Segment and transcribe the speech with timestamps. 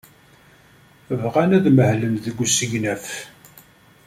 [1.21, 3.07] Bɣan ad mahlen deg usegnaf.